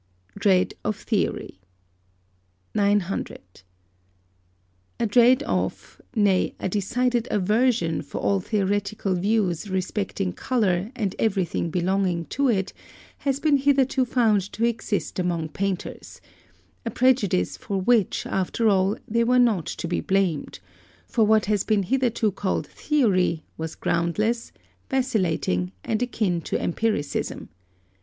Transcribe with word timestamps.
DREAD 0.35 0.73
OF 0.83 0.95
THEORY. 0.97 1.59
900. 2.73 3.61
A 4.99 5.05
dread 5.05 5.43
of, 5.43 6.01
nay, 6.15 6.55
a 6.59 6.67
decided 6.67 7.27
aversion 7.29 8.01
for 8.01 8.17
all 8.17 8.39
theoretical 8.39 9.13
views 9.13 9.69
respecting 9.69 10.33
colour 10.33 10.91
and 10.95 11.15
everything 11.19 11.69
belonging 11.69 12.25
to 12.33 12.47
it, 12.49 12.73
has 13.19 13.39
been 13.39 13.57
hitherto 13.57 14.03
found 14.03 14.51
to 14.53 14.65
exist 14.65 15.19
among 15.19 15.49
painters; 15.49 16.19
a 16.83 16.89
prejudice 16.89 17.55
for 17.55 17.79
which, 17.79 18.25
after 18.25 18.67
all, 18.67 18.97
they 19.07 19.23
were 19.23 19.37
not 19.37 19.67
to 19.67 19.87
be 19.87 20.01
blamed; 20.01 20.57
for 21.05 21.27
what 21.27 21.45
has 21.45 21.63
been 21.63 21.83
hitherto 21.83 22.31
called 22.31 22.65
theory 22.65 23.43
was 23.55 23.75
groundless, 23.75 24.51
vacillating, 24.89 25.71
and 25.83 26.01
akin 26.01 26.41
to 26.41 26.59
empiricism. 26.59 27.49